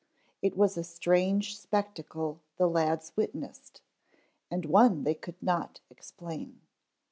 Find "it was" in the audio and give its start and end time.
0.41-0.77